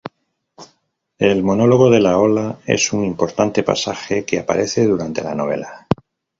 [1.19, 5.85] El monólogo de "la ola" es un importante pasaje que aparece durante la novela.